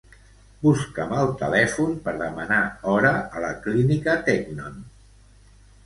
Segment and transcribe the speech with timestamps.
[0.61, 2.59] Busca'm el telèfon per demanar
[2.95, 4.85] hora a la Clínica Teknon.